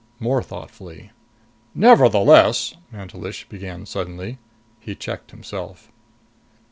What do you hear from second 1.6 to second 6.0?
"Nevertheless" Mantelish began suddenly. He checked himself.